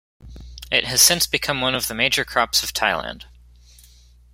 [0.71, 3.25] It has since become one of the major crops of Thailand.